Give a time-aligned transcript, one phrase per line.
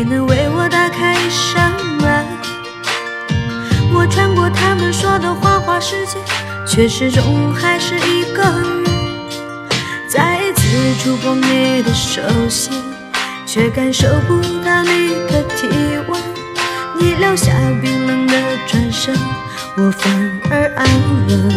[0.00, 2.26] 谁能为我打开一扇门
[3.92, 6.16] 我穿过他们说的花花世界
[6.66, 8.84] 却始终还是一个人
[10.08, 12.72] 再一次触碰你的手心
[13.44, 15.68] 却感受不到你的体
[16.08, 16.18] 温
[16.98, 18.34] 你留下冰冷的
[18.66, 19.14] 转身
[19.76, 20.86] 我反而安
[21.28, 21.50] 稳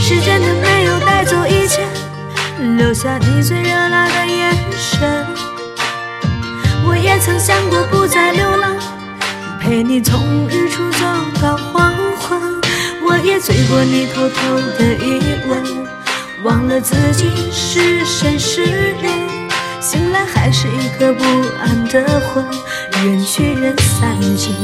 [0.00, 1.84] 时间它没有带走一切
[2.76, 4.09] 留下你最热辣
[7.20, 8.74] 曾想过不再流浪，
[9.60, 10.98] 陪你从日出走
[11.40, 12.40] 到黄昏。
[13.04, 15.86] 我也醉过你偷偷的一吻，
[16.44, 19.12] 忘了自己是神是人。
[19.80, 21.22] 醒来还是一颗不
[21.62, 22.44] 安的魂，
[23.04, 24.54] 缘去人散尽。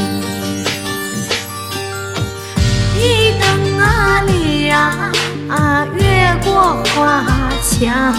[2.98, 5.12] 一灯啊你呀，
[5.94, 7.22] 越过花
[7.62, 8.14] 墙，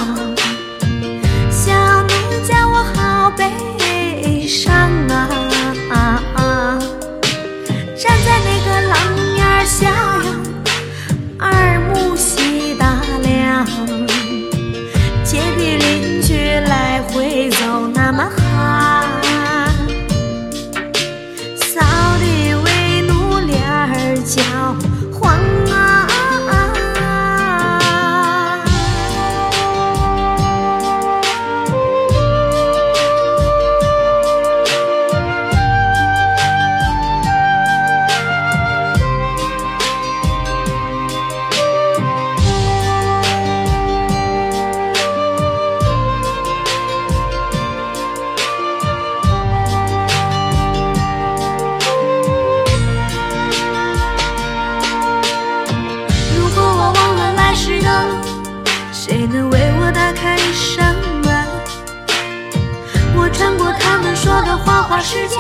[64.38, 65.38] 我的花花世界，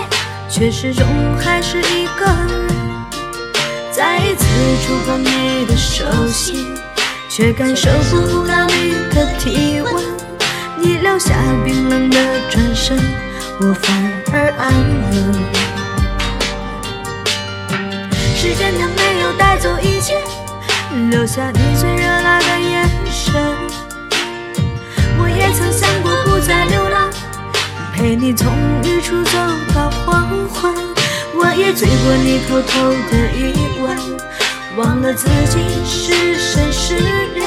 [0.49, 1.05] 却始终
[1.37, 2.65] 还是一个人。
[3.91, 4.43] 再一次
[4.81, 6.75] 触碰你的手心，
[7.29, 10.03] 却感受不到你的体温。
[10.77, 12.17] 你留下冰冷的
[12.49, 12.97] 转身，
[13.61, 14.73] 我反而安
[15.11, 15.33] 稳。
[18.35, 20.15] 时间它没有带走一切，
[21.11, 23.35] 留下你最热辣的眼神。
[25.19, 27.11] 我也曾想过不再流浪，
[27.93, 28.51] 陪你从
[29.07, 29.37] 处走
[29.73, 30.75] 到黄昏。
[31.33, 33.95] 我也醉过你偷偷的一吻，
[34.75, 36.95] 忘了自己是神是
[37.33, 37.45] 人。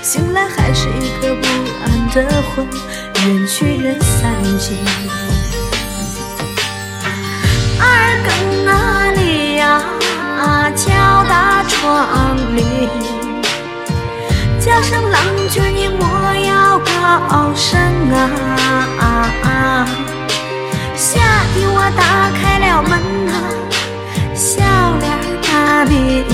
[0.00, 1.46] 醒来还是一颗不
[1.84, 2.66] 安的魂，
[3.26, 4.78] 缘去人散尽。
[7.78, 7.84] 二
[8.24, 9.82] 更那里呀，
[10.74, 12.88] 敲打窗棂，
[14.58, 15.20] 叫声郎
[15.50, 17.78] 君你莫要高声
[18.14, 18.65] 啊！
[25.84, 26.24] 比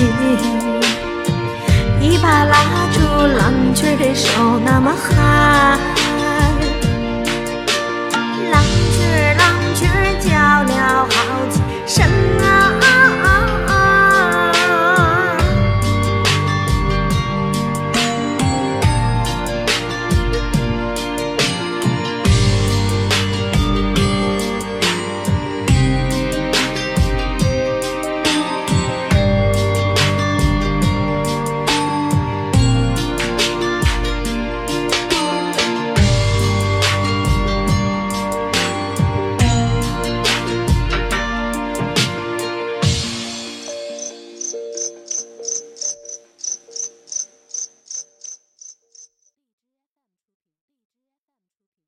[1.99, 2.99] 一把拉住
[3.37, 6.02] 郎君的手那么寒。